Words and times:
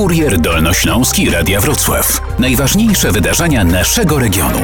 Kurier 0.00 0.40
Dolnośląski 0.40 1.30
Radia 1.30 1.60
Wrocław. 1.60 2.20
Najważniejsze 2.38 3.12
wydarzenia 3.12 3.64
naszego 3.64 4.18
regionu. 4.18 4.58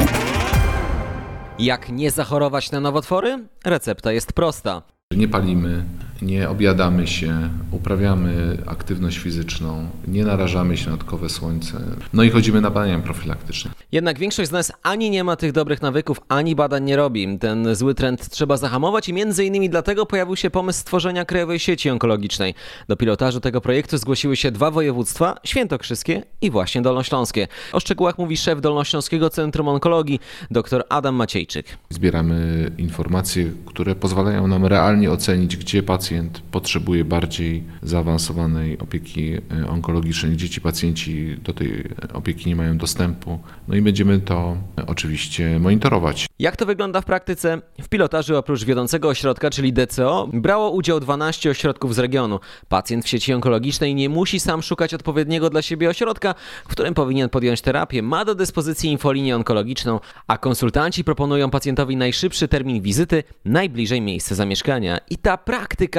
Jak 1.59 1.89
nie 1.89 2.11
zachorować 2.11 2.71
na 2.71 2.79
nowotwory? 2.79 3.47
Recepta 3.65 4.11
jest 4.11 4.33
prosta. 4.33 4.81
Nie 5.11 5.27
palimy, 5.27 5.83
nie 6.21 6.49
objadamy 6.49 7.07
się, 7.07 7.49
uprawiamy 7.71 8.57
aktywność 8.65 9.17
fizyczną, 9.17 9.89
nie 10.07 10.25
narażamy 10.25 10.77
się 10.77 10.85
na 10.85 10.91
dodatkowe 10.91 11.29
słońce, 11.29 11.81
no 12.13 12.23
i 12.23 12.29
chodzimy 12.29 12.61
na 12.61 12.69
badania 12.71 12.99
profilaktyczne. 12.99 13.71
Jednak 13.91 14.19
większość 14.19 14.49
z 14.49 14.51
nas 14.51 14.71
ani 14.83 15.09
nie 15.09 15.23
ma 15.23 15.35
tych 15.35 15.51
dobrych 15.51 15.81
nawyków, 15.81 16.21
ani 16.27 16.55
badań 16.55 16.83
nie 16.83 16.95
robi. 16.95 17.39
Ten 17.39 17.75
zły 17.75 17.95
trend 17.95 18.29
trzeba 18.29 18.57
zahamować 18.57 19.09
i 19.09 19.13
między 19.13 19.45
innymi 19.45 19.69
dlatego 19.69 20.05
pojawił 20.05 20.35
się 20.35 20.49
pomysł 20.49 20.79
stworzenia 20.79 21.25
krajowej 21.25 21.59
sieci 21.59 21.89
onkologicznej. 21.89 22.53
Do 22.87 22.95
pilotażu 22.95 23.39
tego 23.39 23.61
projektu 23.61 23.97
zgłosiły 23.97 24.35
się 24.35 24.51
dwa 24.51 24.71
województwa, 24.71 25.35
świętokrzyskie 25.43 26.23
i 26.41 26.51
właśnie 26.51 26.81
dolnośląskie. 26.81 27.47
O 27.73 27.79
szczegółach 27.79 28.17
mówi 28.17 28.37
szef 28.37 28.61
Dolnośląskiego 28.61 29.29
Centrum 29.29 29.67
Onkologii, 29.67 30.19
dr 30.51 30.83
Adam 30.89 31.15
Maciejczyk. 31.15 31.65
Zbieramy 31.89 32.71
informacje, 32.77 33.51
które 33.65 33.95
pozwalają 33.95 34.47
nam 34.47 34.65
realnie 34.65 35.11
ocenić, 35.11 35.57
gdzie 35.57 35.83
pacjent 35.83 36.06
potrzebuje 36.51 37.05
bardziej 37.05 37.63
zaawansowanej 37.81 38.79
opieki 38.79 39.33
e, 39.33 39.67
onkologicznej, 39.69 40.31
gdzie 40.31 40.49
ci 40.49 40.61
pacjenci 40.61 41.37
do 41.43 41.53
tej 41.53 41.83
opieki 42.13 42.49
nie 42.49 42.55
mają 42.55 42.77
dostępu. 42.77 43.39
No 43.67 43.75
i 43.75 43.81
będziemy 43.81 44.19
to 44.19 44.57
oczywiście 44.87 45.59
monitorować. 45.59 46.27
Jak 46.39 46.55
to 46.55 46.65
wygląda 46.65 47.01
w 47.01 47.05
praktyce? 47.05 47.61
W 47.81 47.89
pilotażu 47.89 48.37
oprócz 48.37 48.63
wiodącego 48.63 49.09
ośrodka, 49.09 49.49
czyli 49.49 49.73
DCO, 49.73 50.29
brało 50.33 50.71
udział 50.71 50.99
12 50.99 51.49
ośrodków 51.49 51.95
z 51.95 51.99
regionu. 51.99 52.39
Pacjent 52.69 53.05
w 53.05 53.07
sieci 53.07 53.33
onkologicznej 53.33 53.95
nie 53.95 54.09
musi 54.09 54.39
sam 54.39 54.61
szukać 54.61 54.93
odpowiedniego 54.93 55.49
dla 55.49 55.61
siebie 55.61 55.89
ośrodka, 55.89 56.35
w 56.65 56.67
którym 56.67 56.93
powinien 56.93 57.29
podjąć 57.29 57.61
terapię. 57.61 58.01
Ma 58.01 58.25
do 58.25 58.35
dyspozycji 58.35 58.91
infolinię 58.91 59.35
onkologiczną, 59.35 59.99
a 60.27 60.37
konsultanci 60.37 61.03
proponują 61.03 61.49
pacjentowi 61.49 61.97
najszybszy 61.97 62.47
termin 62.47 62.81
wizyty 62.81 63.23
najbliżej 63.45 64.01
miejsca 64.01 64.35
zamieszkania. 64.35 64.97
I 65.09 65.17
ta 65.17 65.37
praktyka 65.37 65.96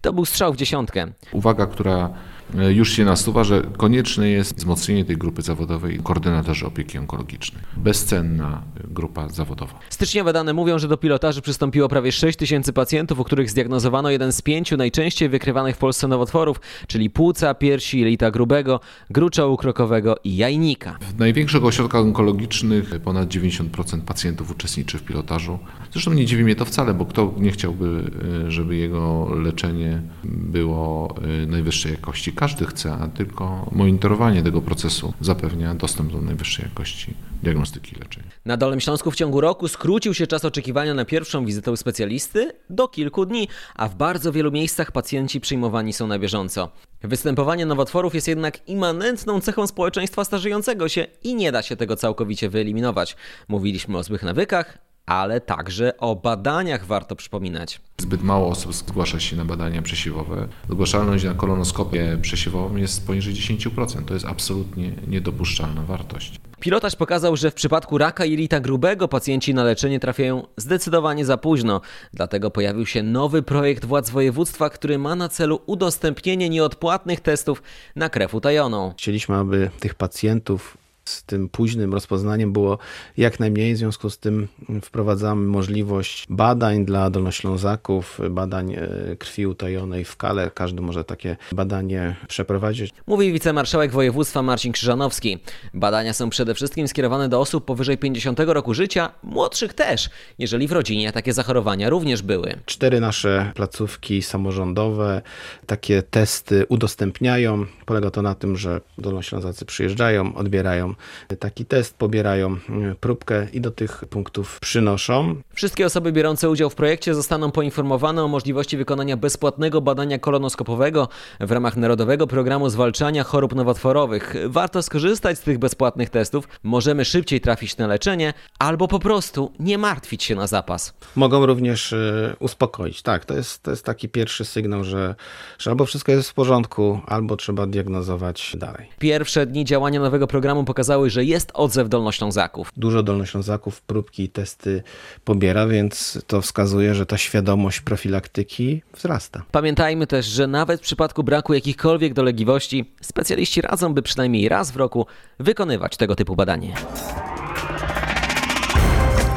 to 0.00 0.12
był 0.12 0.24
strzał 0.24 0.52
w 0.52 0.56
dziesiątkę. 0.56 1.06
Uwaga, 1.32 1.66
która 1.66 2.10
już 2.54 2.92
się 2.92 3.04
nasuwa, 3.04 3.44
że 3.44 3.62
konieczne 3.76 4.28
jest 4.28 4.56
wzmocnienie 4.56 5.04
tej 5.04 5.16
grupy 5.16 5.42
zawodowej 5.42 6.00
koordynatorzy 6.02 6.66
opieki 6.66 6.98
onkologicznej. 6.98 7.62
Bezcenna 7.76 8.62
grupa 8.84 9.28
zawodowa. 9.28 9.78
Styczniowe 9.90 10.32
dane 10.32 10.52
mówią, 10.52 10.78
że 10.78 10.88
do 10.88 10.96
pilotażu 10.96 11.42
przystąpiło 11.42 11.88
prawie 11.88 12.12
6 12.12 12.38
tysięcy 12.38 12.72
pacjentów, 12.72 13.20
u 13.20 13.24
których 13.24 13.50
zdiagnozowano 13.50 14.10
jeden 14.10 14.32
z 14.32 14.42
pięciu 14.42 14.76
najczęściej 14.76 15.28
wykrywanych 15.28 15.76
w 15.76 15.78
Polsce 15.78 16.08
nowotworów, 16.08 16.60
czyli 16.86 17.10
płuca, 17.10 17.54
piersi, 17.54 18.00
jelita 18.00 18.30
grubego, 18.30 18.80
grucza 19.10 19.46
ukrokowego 19.46 20.16
i 20.24 20.36
jajnika. 20.36 20.98
W 21.00 21.18
największych 21.18 21.64
ośrodkach 21.64 22.00
onkologicznych 22.00 23.00
ponad 23.04 23.28
90% 23.28 24.00
pacjentów 24.00 24.50
uczestniczy 24.50 24.98
w 24.98 25.02
pilotażu. 25.02 25.58
Zresztą 25.92 26.12
nie 26.12 26.26
dziwi 26.26 26.44
mnie 26.44 26.56
to 26.56 26.64
wcale, 26.64 26.94
bo 26.94 27.06
kto 27.06 27.34
nie 27.38 27.50
chciałby, 27.50 28.10
e, 28.46 28.50
żeby 28.50 28.76
jego 28.76 29.28
leczenie 29.34 30.02
było 30.24 31.16
e, 31.42 31.46
najwyższej 31.46 31.92
jakości. 31.92 32.32
Każdy 32.40 32.66
chce, 32.66 32.92
a 32.92 33.08
tylko 33.08 33.70
monitorowanie 33.72 34.42
tego 34.42 34.62
procesu 34.62 35.14
zapewnia 35.20 35.74
dostęp 35.74 36.12
do 36.12 36.20
najwyższej 36.20 36.64
jakości 36.64 37.14
diagnostyki 37.42 37.96
i 37.96 37.98
leczenia. 37.98 38.26
Na 38.44 38.56
Dolnym 38.56 38.80
Śląsku 38.80 39.10
w 39.10 39.16
ciągu 39.16 39.40
roku 39.40 39.68
skrócił 39.68 40.14
się 40.14 40.26
czas 40.26 40.44
oczekiwania 40.44 40.94
na 40.94 41.04
pierwszą 41.04 41.44
wizytę 41.44 41.72
u 41.72 41.76
specjalisty 41.76 42.52
do 42.70 42.88
kilku 42.88 43.26
dni, 43.26 43.48
a 43.74 43.88
w 43.88 43.94
bardzo 43.94 44.32
wielu 44.32 44.52
miejscach 44.52 44.92
pacjenci 44.92 45.40
przyjmowani 45.40 45.92
są 45.92 46.06
na 46.06 46.18
bieżąco. 46.18 46.70
Występowanie 47.02 47.66
nowotworów 47.66 48.14
jest 48.14 48.28
jednak 48.28 48.68
immanentną 48.68 49.40
cechą 49.40 49.66
społeczeństwa 49.66 50.24
starzejącego 50.24 50.88
się 50.88 51.06
i 51.22 51.34
nie 51.34 51.52
da 51.52 51.62
się 51.62 51.76
tego 51.76 51.96
całkowicie 51.96 52.48
wyeliminować. 52.48 53.16
Mówiliśmy 53.48 53.98
o 53.98 54.02
złych 54.02 54.22
nawykach, 54.22 54.78
ale 55.10 55.40
także 55.40 55.96
o 55.96 56.16
badaniach 56.16 56.86
warto 56.86 57.16
przypominać. 57.16 57.80
Zbyt 57.98 58.22
mało 58.22 58.48
osób 58.48 58.74
zgłasza 58.74 59.20
się 59.20 59.36
na 59.36 59.44
badania 59.44 59.82
przesiewowe. 59.82 60.48
Zgłaszalność 60.70 61.24
na 61.24 61.34
kolonoskopię 61.34 62.18
przesiewową 62.22 62.76
jest 62.76 63.06
poniżej 63.06 63.34
10%. 63.34 64.04
To 64.04 64.14
jest 64.14 64.26
absolutnie 64.26 64.92
niedopuszczalna 65.08 65.82
wartość. 65.82 66.40
Pilotaż 66.60 66.96
pokazał, 66.96 67.36
że 67.36 67.50
w 67.50 67.54
przypadku 67.54 67.98
raka 67.98 68.24
jelita 68.24 68.60
grubego 68.60 69.08
pacjenci 69.08 69.54
na 69.54 69.64
leczenie 69.64 70.00
trafiają 70.00 70.46
zdecydowanie 70.56 71.24
za 71.24 71.36
późno. 71.36 71.80
Dlatego 72.12 72.50
pojawił 72.50 72.86
się 72.86 73.02
nowy 73.02 73.42
projekt 73.42 73.84
władz 73.84 74.10
województwa, 74.10 74.70
który 74.70 74.98
ma 74.98 75.14
na 75.14 75.28
celu 75.28 75.60
udostępnienie 75.66 76.48
nieodpłatnych 76.48 77.20
testów 77.20 77.62
na 77.96 78.08
krew 78.08 78.34
utajoną. 78.34 78.92
Chcieliśmy, 78.96 79.36
aby 79.36 79.70
tych 79.80 79.94
pacjentów 79.94 80.76
z 81.10 81.24
tym 81.24 81.48
późnym 81.48 81.92
rozpoznaniem 81.94 82.52
było 82.52 82.78
jak 83.16 83.40
najmniej. 83.40 83.74
W 83.74 83.78
związku 83.78 84.10
z 84.10 84.18
tym 84.18 84.48
wprowadzamy 84.82 85.46
możliwość 85.46 86.26
badań 86.30 86.84
dla 86.84 87.10
dolnoślązaków, 87.10 88.20
badań 88.30 88.72
e, 88.74 89.16
krwi 89.18 89.46
utajonej 89.46 90.04
w 90.04 90.16
kale. 90.16 90.50
Każdy 90.54 90.82
może 90.82 91.04
takie 91.04 91.36
badanie 91.52 92.16
przeprowadzić. 92.28 92.92
Mówi 93.06 93.32
wicemarszałek 93.32 93.92
województwa 93.92 94.42
Marcin 94.42 94.72
Krzyżanowski. 94.72 95.38
Badania 95.74 96.12
są 96.12 96.30
przede 96.30 96.54
wszystkim 96.54 96.88
skierowane 96.88 97.28
do 97.28 97.40
osób 97.40 97.64
powyżej 97.64 97.98
50 97.98 98.40
roku 98.40 98.74
życia, 98.74 99.10
młodszych 99.22 99.74
też, 99.74 100.10
jeżeli 100.38 100.68
w 100.68 100.72
rodzinie 100.72 101.12
takie 101.12 101.32
zachorowania 101.32 101.90
również 101.90 102.22
były. 102.22 102.54
Cztery 102.66 103.00
nasze 103.00 103.52
placówki 103.54 104.22
samorządowe 104.22 105.22
takie 105.66 106.02
testy 106.02 106.66
udostępniają. 106.68 107.66
Polega 107.86 108.10
to 108.10 108.22
na 108.22 108.34
tym, 108.34 108.56
że 108.56 108.80
dolnoślązacy 108.98 109.64
przyjeżdżają, 109.64 110.34
odbierają 110.34 110.94
taki 111.38 111.64
test, 111.64 111.98
pobierają 111.98 112.56
mm, 112.68 112.96
próbkę 113.00 113.46
i 113.52 113.60
do 113.60 113.70
tych 113.70 114.04
punktów 114.10 114.60
przynoszą. 114.60 115.36
Wszystkie 115.54 115.86
osoby 115.86 116.12
biorące 116.12 116.50
udział 116.50 116.70
w 116.70 116.74
projekcie 116.74 117.14
zostaną 117.14 117.50
poinformowane 117.50 118.24
o 118.24 118.28
możliwości 118.28 118.76
wykonania 118.76 119.16
bezpłatnego 119.16 119.80
badania 119.80 120.18
kolonoskopowego 120.18 121.08
w 121.40 121.50
ramach 121.50 121.76
Narodowego 121.76 122.26
Programu 122.26 122.68
Zwalczania 122.68 123.24
Chorób 123.24 123.54
Nowotworowych. 123.54 124.34
Warto 124.46 124.82
skorzystać 124.82 125.38
z 125.38 125.40
tych 125.40 125.58
bezpłatnych 125.58 126.10
testów, 126.10 126.48
możemy 126.62 127.04
szybciej 127.04 127.40
trafić 127.40 127.76
na 127.76 127.86
leczenie 127.86 128.34
albo 128.58 128.88
po 128.88 128.98
prostu 128.98 129.52
nie 129.58 129.78
martwić 129.78 130.24
się 130.24 130.34
na 130.34 130.46
zapas. 130.46 130.94
Mogą 131.16 131.46
również 131.46 131.92
y, 131.92 132.36
uspokoić. 132.38 133.02
Tak, 133.02 133.24
to 133.24 133.34
jest, 133.34 133.62
to 133.62 133.70
jest 133.70 133.84
taki 133.84 134.08
pierwszy 134.08 134.44
sygnał, 134.44 134.84
że, 134.84 135.14
że 135.58 135.70
albo 135.70 135.86
wszystko 135.86 136.12
jest 136.12 136.30
w 136.30 136.34
porządku, 136.34 137.00
albo 137.06 137.36
trzeba 137.36 137.66
diagnozować 137.66 138.56
dalej. 138.56 138.88
Pierwsze 138.98 139.46
dni 139.46 139.64
działania 139.64 140.00
nowego 140.00 140.26
programu 140.26 140.64
pokazały, 140.90 141.10
że 141.10 141.24
jest 141.24 141.50
odzew 141.54 141.88
dolnoślązaków. 141.88 142.72
Dużo 142.76 143.02
dolnoślązaków 143.02 143.82
próbki 143.82 144.22
i 144.22 144.28
testy 144.28 144.82
pobiera, 145.24 145.66
więc 145.66 146.18
to 146.26 146.40
wskazuje, 146.40 146.94
że 146.94 147.06
ta 147.06 147.18
świadomość 147.18 147.80
profilaktyki 147.80 148.82
wzrasta. 148.96 149.42
Pamiętajmy 149.52 150.06
też, 150.06 150.26
że 150.26 150.46
nawet 150.46 150.80
w 150.80 150.82
przypadku 150.82 151.24
braku 151.24 151.54
jakichkolwiek 151.54 152.14
dolegliwości, 152.14 152.92
specjaliści 153.00 153.60
radzą, 153.60 153.94
by 153.94 154.02
przynajmniej 154.02 154.48
raz 154.48 154.70
w 154.70 154.76
roku 154.76 155.06
wykonywać 155.40 155.96
tego 155.96 156.16
typu 156.16 156.36
badanie. 156.36 156.74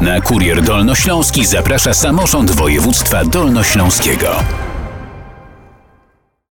Na 0.02 0.22
Kurier 0.22 0.62
Dolnośląski 0.62 1.46
zaprasza 1.46 1.94
samorząd 1.94 2.52
województwa 2.52 3.26
dolnośląskiego. 3.26 4.63